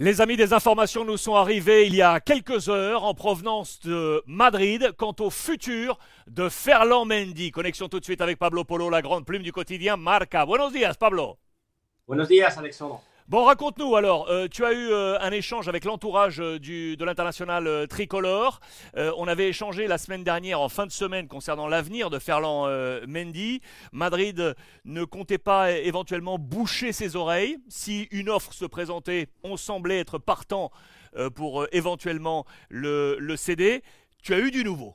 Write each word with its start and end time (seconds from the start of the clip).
Les 0.00 0.20
amis 0.20 0.36
des 0.36 0.52
informations 0.52 1.04
nous 1.04 1.16
sont 1.16 1.34
arrivés 1.34 1.88
il 1.88 1.96
y 1.96 2.02
a 2.02 2.20
quelques 2.20 2.68
heures 2.68 3.02
en 3.02 3.14
provenance 3.14 3.80
de 3.80 4.22
Madrid 4.26 4.92
quant 4.96 5.16
au 5.18 5.28
futur 5.28 5.98
de 6.28 6.48
Ferland 6.48 7.04
Mendy. 7.04 7.50
Connexion 7.50 7.88
tout 7.88 7.98
de 7.98 8.04
suite 8.04 8.20
avec 8.20 8.38
Pablo 8.38 8.62
Polo, 8.62 8.90
la 8.90 9.02
grande 9.02 9.26
plume 9.26 9.42
du 9.42 9.50
quotidien 9.50 9.96
Marca. 9.96 10.44
Buenos 10.46 10.72
días, 10.72 10.94
Pablo. 10.94 11.38
Buenos 12.06 12.28
días, 12.28 12.56
Alexandre. 12.56 13.02
Bon, 13.28 13.44
raconte-nous 13.44 13.94
alors, 13.94 14.30
euh, 14.30 14.48
tu 14.48 14.64
as 14.64 14.72
eu 14.72 14.88
euh, 14.90 15.18
un 15.20 15.32
échange 15.32 15.68
avec 15.68 15.84
l'entourage 15.84 16.40
euh, 16.40 16.58
de 16.58 17.04
l'international 17.04 17.86
tricolore. 17.86 18.60
on 18.96 19.28
avait 19.28 19.50
échangé 19.50 19.86
la 19.86 19.98
semaine 19.98 20.24
dernière, 20.24 20.62
en 20.62 20.70
fin 20.70 20.86
de 20.86 20.90
semaine, 20.90 21.28
concernant 21.28 21.68
l'avenir 21.68 22.08
de 22.08 22.18
Ferland 22.18 22.70
Mendy. 23.06 23.60
Madrid 23.92 24.54
ne 24.86 25.04
comptait 25.04 25.36
pas 25.36 25.72
éventuellement 25.72 26.38
boucher 26.38 26.92
ses 26.92 27.16
oreilles. 27.16 27.58
Si 27.68 28.08
une 28.12 28.30
offre 28.30 28.54
se 28.54 28.64
présentait, 28.64 29.28
on 29.42 29.58
semblait 29.58 29.98
être 29.98 30.16
partant 30.16 30.70
pour 31.34 31.66
éventuellement 31.72 32.46
le, 32.70 33.36
céder. 33.36 33.82
Tu 34.22 34.32
as 34.32 34.38
eu 34.38 34.50
du 34.50 34.64
nouveau. 34.64 34.94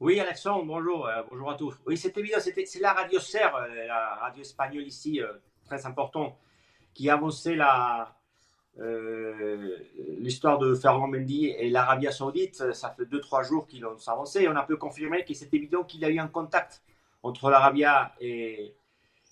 Oui, 0.00 0.18
Alexandre, 0.18 0.64
bonjour, 0.64 1.10
bonjour 1.30 1.50
à 1.50 1.56
tous. 1.56 1.74
Oui, 1.86 1.98
c'est 1.98 2.16
évident, 2.16 2.38
c'est 2.40 2.80
la 2.80 2.94
radio 2.94 3.20
Serre, 3.20 3.52
la 3.86 4.14
radio 4.14 4.40
espagnole 4.40 4.86
ici, 4.86 5.20
très 5.66 5.84
important 5.84 6.38
qui 6.94 7.08
avançait 7.10 7.56
la, 7.56 8.14
euh, 8.78 9.76
l'histoire 10.18 10.58
de 10.58 10.74
Ferland 10.74 11.08
Mendy 11.08 11.46
et 11.46 11.70
l'Arabie 11.70 12.12
Saoudite, 12.12 12.72
ça 12.72 12.90
fait 12.90 13.04
2-3 13.04 13.46
jours 13.46 13.66
qu'ils 13.66 13.84
ont 13.84 13.96
avancé. 14.06 14.48
On 14.48 14.56
a 14.56 14.62
pu 14.62 14.76
confirmer 14.76 15.24
que 15.24 15.34
c'est 15.34 15.52
évident 15.52 15.82
qu'il 15.84 16.00
y 16.00 16.04
a 16.04 16.10
eu 16.10 16.18
un 16.18 16.28
contact 16.28 16.82
entre 17.22 17.50
l'Arabie 17.50 17.84
et, 18.20 18.74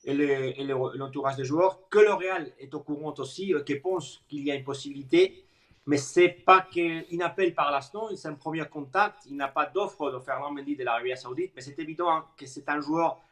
et 0.05 0.65
l'entourage 0.65 1.37
des 1.37 1.45
joueurs, 1.45 1.89
que 1.89 1.99
le 1.99 2.13
Real 2.13 2.51
est 2.59 2.75
au 2.75 2.81
courant 2.81 3.15
aussi, 3.19 3.55
euh, 3.55 3.63
qu'il 3.63 3.81
pense 3.81 4.23
qu'il 4.29 4.45
y 4.45 4.51
a 4.51 4.55
une 4.55 4.65
possibilité, 4.65 5.45
mais 5.87 5.97
c'est 5.97 6.29
pas 6.29 6.61
qu'il 6.61 7.23
appelle 7.23 7.55
par 7.55 7.71
l'instant, 7.71 8.09
c'est 8.15 8.29
un 8.29 8.35
premier 8.35 8.67
contact, 8.67 9.25
il 9.27 9.37
n'a 9.37 9.49
pas 9.49 9.67
d'offre 9.67 10.11
de 10.11 10.19
Ferland 10.19 10.53
Mendy 10.53 10.77
de 10.77 10.85
l'Arabie 10.85 11.17
Saoudite, 11.17 11.53
mais 11.57 11.63
c'est 11.63 11.79
évident 11.79 12.11
hein, 12.11 12.27
que 12.37 12.47
c'est 12.47 12.69
un 12.69 12.81
joueur 12.81 13.23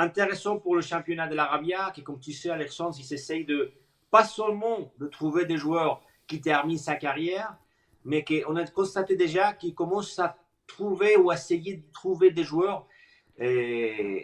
intéressant 0.00 0.58
pour 0.58 0.74
le 0.74 0.80
championnat 0.80 1.28
de 1.28 1.34
l'Arabia, 1.34 1.90
qui, 1.94 2.02
comme 2.02 2.18
tu 2.18 2.32
sais, 2.32 2.50
Alexandre, 2.50 2.96
il 2.98 3.04
s'essaye 3.04 3.44
de 3.44 3.72
pas 4.10 4.24
seulement 4.24 4.92
de 4.98 5.06
trouver 5.06 5.44
des 5.44 5.56
joueurs 5.56 6.02
qui 6.26 6.40
terminent 6.40 6.78
sa 6.78 6.96
carrière, 6.96 7.56
mais 8.04 8.24
qu'on 8.24 8.56
a 8.56 8.66
constaté 8.66 9.16
déjà 9.16 9.52
qu'il 9.52 9.74
commence 9.74 10.18
à 10.18 10.36
trouver 10.66 11.16
ou 11.16 11.30
à 11.30 11.34
essayer 11.34 11.76
de 11.76 11.92
trouver 11.92 12.30
des 12.30 12.44
joueurs 12.44 12.86
euh, 13.40 14.20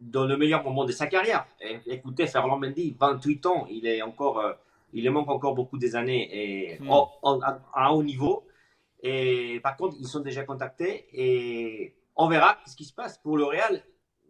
dans 0.00 0.26
le 0.26 0.36
meilleur 0.36 0.62
moment 0.62 0.84
de 0.84 0.92
sa 0.92 1.06
carrière. 1.06 1.46
écoutez, 1.86 2.26
Ferland 2.26 2.58
Mendy, 2.58 2.96
28 2.98 3.46
ans, 3.46 3.66
il 3.70 3.86
est 3.86 4.02
encore, 4.02 4.38
euh, 4.38 4.52
il 4.92 5.10
manque 5.10 5.30
encore 5.30 5.54
beaucoup 5.54 5.78
des 5.78 5.96
années 5.96 6.28
et 6.32 6.78
hmm. 6.78 6.90
à, 7.72 7.92
haut 7.92 8.02
niveau. 8.02 8.46
Et 9.02 9.60
par 9.62 9.76
contre, 9.76 9.96
ils 9.98 10.06
sont 10.06 10.20
déjà 10.20 10.44
contactés 10.44 11.06
et 11.12 11.96
on 12.14 12.28
verra 12.28 12.58
ce 12.66 12.76
qui 12.76 12.84
se 12.84 12.94
passe 12.94 13.18
pour 13.18 13.36
le 13.36 13.44
Real. 13.44 13.82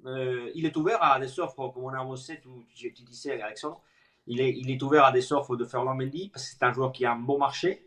Euh, 0.05 0.51
il 0.55 0.67
est 0.67 0.77
ouvert 0.77 1.03
à 1.03 1.19
des 1.19 1.41
offres, 1.41 1.69
comme 1.69 1.85
on 1.85 1.89
a 1.89 2.01
annoncé, 2.01 2.41
tu, 2.75 2.93
tu 2.93 3.03
disais, 3.03 3.41
Alexandre, 3.41 3.81
il 4.27 4.41
est, 4.41 4.51
il 4.51 4.71
est 4.71 4.83
ouvert 4.83 5.05
à 5.05 5.13
des 5.13 5.33
offres 5.33 5.57
de 5.57 5.65
Ferland 5.65 5.97
Mendy, 5.97 6.29
parce 6.29 6.45
que 6.45 6.57
c'est 6.57 6.65
un 6.65 6.73
joueur 6.73 6.93
qui 6.93 7.05
a 7.05 7.13
un 7.13 7.19
bon 7.19 7.39
marché. 7.39 7.87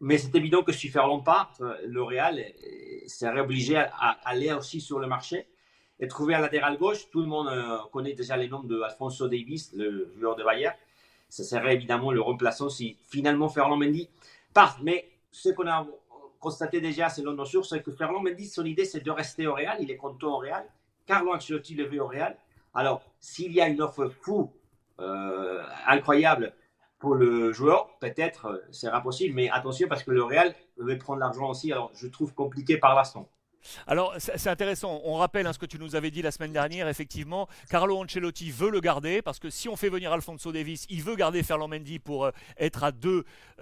Mais 0.00 0.18
c'est 0.18 0.34
évident 0.34 0.62
que 0.62 0.72
si 0.72 0.88
Ferland 0.88 1.22
part, 1.24 1.52
euh, 1.60 1.76
le 1.86 2.02
Real 2.02 2.38
euh, 2.38 2.98
serait 3.06 3.40
obligé 3.40 3.76
à, 3.76 4.18
aller 4.24 4.52
aussi 4.52 4.80
sur 4.80 4.98
le 4.98 5.06
marché 5.06 5.46
et 6.00 6.08
trouver 6.08 6.34
un 6.34 6.40
latéral 6.40 6.76
gauche. 6.76 7.08
Tout 7.10 7.20
le 7.20 7.26
monde 7.26 7.48
connaît 7.92 8.14
déjà 8.14 8.36
les 8.36 8.48
noms 8.48 8.64
de 8.64 8.80
Alfonso 8.80 9.28
Davis, 9.28 9.72
le 9.74 10.12
joueur 10.18 10.34
de 10.34 10.42
Bayern. 10.42 10.74
Ce 11.28 11.44
serait 11.44 11.74
évidemment 11.74 12.10
le 12.10 12.20
remplaçant 12.20 12.68
si 12.68 12.96
finalement 13.08 13.48
Ferland 13.48 13.78
Mendy 13.78 14.08
part. 14.52 14.78
Mais 14.82 15.08
ce 15.30 15.50
qu'on 15.50 15.68
a 15.68 15.86
constaté 16.40 16.80
déjà 16.80 17.08
selon 17.08 17.32
nos 17.32 17.44
sources, 17.44 17.70
c'est 17.70 17.82
que 17.82 17.90
Ferland 17.90 18.22
Mendy, 18.22 18.46
son 18.46 18.64
idée, 18.64 18.84
c'est 18.84 19.00
de 19.00 19.10
rester 19.10 19.46
au 19.46 19.54
Real. 19.54 19.78
Il 19.80 19.90
est 19.90 19.96
content 19.96 20.34
au 20.34 20.38
Real. 20.38 20.64
Carlo 21.06 21.32
Ancelotti 21.32 21.74
le 21.74 21.84
veut 21.86 22.00
au 22.00 22.06
Real. 22.06 22.36
Alors, 22.74 23.02
s'il 23.20 23.52
y 23.52 23.60
a 23.60 23.68
une 23.68 23.80
offre 23.80 24.08
fou, 24.08 24.52
euh, 25.00 25.62
incroyable 25.86 26.54
pour 26.98 27.14
le 27.14 27.52
joueur, 27.52 27.98
peut-être 27.98 28.46
euh, 28.46 28.58
sera 28.70 29.02
possible, 29.02 29.34
mais 29.34 29.50
attention 29.50 29.88
parce 29.88 30.02
que 30.02 30.10
le 30.10 30.22
Real 30.22 30.54
veut 30.76 30.98
prendre 30.98 31.20
l'argent 31.20 31.50
aussi. 31.50 31.72
Alors, 31.72 31.90
je 31.94 32.06
trouve 32.06 32.34
compliqué 32.34 32.78
par 32.78 32.94
l'instant. 32.94 33.28
Alors, 33.86 34.14
c'est 34.18 34.48
intéressant. 34.48 35.00
On 35.04 35.14
rappelle 35.14 35.46
hein, 35.46 35.52
ce 35.52 35.58
que 35.58 35.66
tu 35.66 35.78
nous 35.78 35.96
avais 35.96 36.10
dit 36.10 36.22
la 36.22 36.30
semaine 36.30 36.52
dernière. 36.52 36.88
Effectivement, 36.88 37.48
Carlo 37.68 37.98
Ancelotti 38.02 38.50
veut 38.50 38.70
le 38.70 38.80
garder 38.80 39.22
parce 39.22 39.38
que 39.38 39.50
si 39.50 39.68
on 39.68 39.76
fait 39.76 39.88
venir 39.88 40.12
Alfonso 40.12 40.52
Davis, 40.52 40.86
il 40.88 41.02
veut 41.02 41.16
garder 41.16 41.42
Ferland 41.42 41.68
Mendy 41.68 41.98
pour 41.98 42.24
euh, 42.24 42.30
être 42.58 42.84
à 42.84 42.92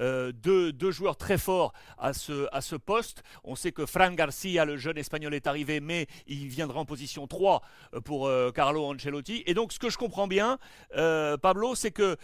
euh, 0.00 0.32
deux, 0.32 0.72
deux, 0.72 0.90
joueurs 0.90 1.16
très 1.16 1.38
forts 1.38 1.72
à 1.98 2.12
ce, 2.12 2.48
à 2.52 2.60
ce 2.60 2.76
poste. 2.76 3.22
On 3.44 3.54
sait 3.54 3.72
que 3.72 3.86
Fran 3.86 4.12
Garcia, 4.12 4.64
le 4.64 4.76
jeune 4.76 4.98
espagnol, 4.98 5.34
est 5.34 5.46
arrivé, 5.46 5.80
mais 5.80 6.06
il 6.26 6.48
viendra 6.48 6.80
en 6.80 6.84
position 6.84 7.26
3 7.26 7.62
euh, 7.94 8.00
pour 8.00 8.30
Carlo 8.54 8.84
Ancelotti. 8.84 9.42
Et 9.46 9.54
donc, 9.54 9.72
ce 9.72 9.78
que 9.78 9.90
je 9.90 9.98
comprends 9.98 10.26
bien, 10.26 10.58
Pablo, 10.92 11.74
c'est 11.74 11.90
que 11.90 12.16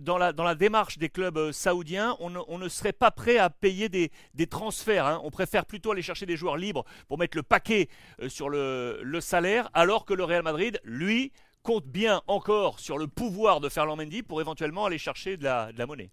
dans, 0.00 0.18
la, 0.18 0.32
dans 0.32 0.44
la 0.44 0.54
démarche 0.54 0.98
des 0.98 1.08
clubs 1.08 1.52
saoudiens, 1.52 2.16
on 2.20 2.58
ne, 2.58 2.68
serait 2.68 2.92
pas 2.92 3.10
prêt 3.10 3.38
à 3.38 3.50
payer 3.50 3.88
des, 3.88 4.10
des 4.34 4.46
transferts. 4.46 5.06
Hein. 5.06 5.20
On 5.24 5.30
préfère 5.30 5.66
plutôt 5.66 5.92
aller 5.92 6.02
chercher 6.02 6.26
des 6.26 6.36
joueurs 6.36 6.56
libres 6.56 6.84
pour 7.08 7.13
mettre 7.18 7.36
le 7.36 7.42
paquet 7.42 7.88
euh, 8.20 8.28
sur 8.28 8.48
le, 8.48 9.18
salaire, 9.20 9.70
alors 9.74 10.04
que 10.04 10.14
le 10.14 10.24
Real 10.24 10.42
Madrid, 10.42 10.80
lui, 10.84 11.32
compte 11.62 11.86
bien 11.86 12.22
encore 12.26 12.78
sur 12.80 12.98
le 12.98 13.06
pouvoir 13.06 13.60
de 13.60 13.68
Ferland 13.68 13.96
Mendy 13.96 14.22
pour 14.22 14.40
éventuellement 14.40 14.84
aller 14.84 14.98
chercher 14.98 15.36
de 15.36 15.44
la, 15.44 15.86
monnaie. 15.86 16.10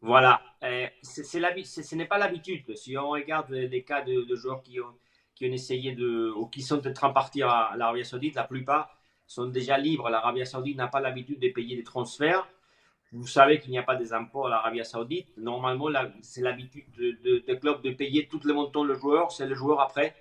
Voilà, 0.00 0.42
c'est, 1.02 1.24
ce 1.24 1.94
n'est 1.94 2.06
pas 2.06 2.18
l'habitude. 2.18 2.74
Si 2.76 2.96
on 2.96 3.10
regarde 3.10 3.50
les 3.50 3.84
cas 3.84 4.02
de, 4.02 4.34
joueurs 4.34 4.62
qui 4.62 4.80
ont, 4.80 4.94
qui 5.34 5.46
ont 5.46 5.52
essayé 5.52 5.92
de, 5.92 6.32
ou 6.34 6.46
qui 6.46 6.62
sont 6.62 6.86
en 6.86 6.92
train 6.92 7.08
de 7.08 7.14
partir 7.14 7.48
à 7.48 7.76
l'Arabie 7.76 8.04
Saoudite, 8.04 8.34
la 8.34 8.44
plupart 8.44 8.90
sont 9.26 9.46
déjà 9.46 9.78
libres. 9.78 10.10
L'Arabie 10.10 10.44
Saoudite 10.44 10.76
n'a 10.76 10.88
pas 10.88 11.00
l'habitude 11.00 11.38
de 11.38 11.48
payer 11.48 11.76
des 11.76 11.84
transferts. 11.84 12.48
Vous 13.12 13.26
savez 13.26 13.58
qu'il 13.58 13.72
n'y 13.72 13.78
a 13.78 13.82
pas 13.82 13.96
des 13.96 14.12
impôts 14.12 14.46
à 14.46 14.50
l'Arabie 14.50 14.84
Saoudite. 14.84 15.28
Normalement, 15.36 15.88
c'est 16.22 16.42
l'habitude 16.42 16.84
de, 16.96 17.42
de, 17.46 17.54
clubs 17.54 17.82
de 17.82 17.90
payer 17.90 18.28
tout 18.28 18.40
le 18.44 18.54
montant 18.54 18.84
le 18.84 18.94
joueur. 18.94 19.32
C'est 19.32 19.46
le 19.46 19.54
joueur 19.54 19.80
après 19.80 20.14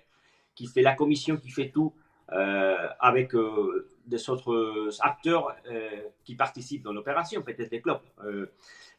qui 0.56 0.66
fait 0.68 0.82
la 0.82 0.96
commission 0.96 1.38
qui 1.38 1.52
fait 1.52 1.70
tout 1.70 1.94
euh, 2.32 2.88
avec 3.00 3.34
euh, 3.34 3.88
des 4.06 4.30
autres 4.30 4.90
acteurs 5.02 5.56
euh, 5.72 5.90
qui 6.26 6.36
participent 6.36 6.84
dans 6.84 6.94
l'opération, 6.94 7.42
peut-être 7.42 7.72
des 7.72 7.82
clubs. 7.82 8.02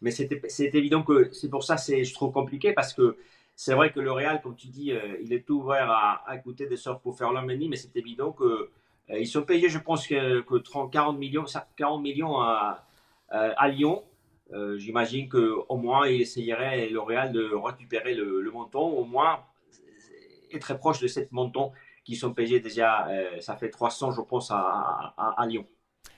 mais 0.01 0.11
c'est 0.11 0.75
évident 0.75 1.03
que 1.03 1.31
c'est 1.33 1.51
pour 1.51 1.63
ça 1.63 1.77
que 1.77 2.03
je 2.03 2.15
trouve 2.15 2.33
compliqué 2.33 2.73
parce 2.73 2.95
que 2.95 3.17
c'est 3.55 3.75
vrai 3.75 3.93
que 3.93 4.01
le 4.01 4.11
Real, 4.11 4.41
comme 4.41 4.57
tu 4.57 4.69
dis, 4.69 4.93
il 5.23 5.33
est 5.33 5.49
ouvert 5.51 5.91
à, 5.91 6.23
à 6.27 6.37
écouter 6.37 6.67
des 6.67 6.77
sortes 6.77 7.03
pour 7.03 7.19
faire 7.19 7.31
l'emmeni, 7.31 7.69
mais 7.69 7.77
c'est 7.77 7.95
évident 7.97 8.33
que 8.33 8.71
ils 9.11 9.27
sont 9.27 9.43
payés, 9.43 9.69
je 9.69 9.79
pense, 9.79 10.07
que, 10.07 10.41
que 10.41 10.55
30, 10.55 10.93
40 10.93 11.19
millions, 11.19 11.45
40 11.77 12.01
millions 12.03 12.41
à 12.41 12.87
à 13.31 13.69
Lyon. 13.69 14.05
Euh, 14.53 14.79
j'imagine 14.79 15.29
qu'au 15.29 15.77
moins, 15.77 16.09
il 16.09 16.23
essayerait, 16.23 16.89
L'Oréal, 16.89 17.33
de 17.33 17.55
récupérer 17.55 18.15
le, 18.15 18.51
montant, 18.51 18.89
au 18.89 19.05
moins 19.05 19.45
est 20.51 20.59
très 20.59 20.77
proche 20.77 20.99
de 21.01 21.07
cette 21.07 21.31
montant 21.31 21.73
qui 22.05 22.17
sont 22.17 22.35
payés 22.35 22.59
déjà, 22.59 23.09
euh, 23.09 23.41
ça 23.41 23.57
fait 23.57 23.71
300, 23.71 24.11
je 24.11 24.21
pense, 24.23 24.51
à 24.51 25.47
Lyon. 25.47 25.65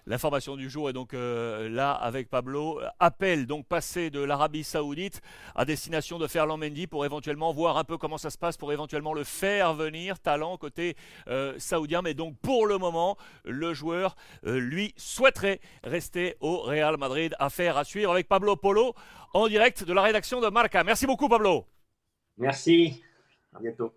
L'information 0.06 0.56
du 0.56 0.68
jour 0.68 0.90
est 0.90 0.92
donc 0.92 1.14
euh, 1.14 1.68
là 1.68 1.92
avec 1.92 2.28
Pablo. 2.28 2.80
Appel 2.98 3.46
donc 3.46 3.66
passé 3.66 4.10
de 4.10 4.20
l'Arabie 4.20 4.64
Saoudite 4.64 5.20
à 5.54 5.64
destination 5.64 6.18
de 6.18 6.26
Ferland 6.26 6.58
Mendy 6.58 6.88
pour 6.88 7.04
éventuellement 7.04 7.52
voir 7.52 7.78
un 7.78 7.84
peu 7.84 7.98
comment 7.98 8.18
ça 8.18 8.30
se 8.30 8.38
passe, 8.38 8.56
pour 8.56 8.72
éventuellement 8.72 9.14
le 9.14 9.22
faire 9.22 9.74
venir, 9.74 10.18
talent 10.18 10.56
côté 10.56 10.96
euh, 11.28 11.54
saoudien. 11.58 12.02
Mais 12.02 12.14
donc 12.14 12.36
pour 12.38 12.66
le 12.66 12.78
moment, 12.78 13.16
le 13.44 13.74
joueur, 13.74 14.16
euh, 14.44 14.58
lui, 14.58 14.92
souhaiterait 14.96 15.60
rester 15.84 16.36
au 16.40 16.62
Real 16.62 16.96
Madrid. 16.96 17.36
Affaire 17.38 17.76
à 17.76 17.84
suivre 17.84 18.10
avec 18.10 18.26
Pablo 18.26 18.56
Polo 18.56 18.94
en 19.34 19.46
direct 19.46 19.84
de 19.84 19.92
la 19.92 20.02
rédaction 20.02 20.40
de 20.40 20.48
Marca. 20.48 20.82
Merci 20.82 21.06
beaucoup 21.06 21.28
Pablo. 21.28 21.64
Merci. 22.38 23.02
À 23.54 23.60
bientôt. 23.60 23.92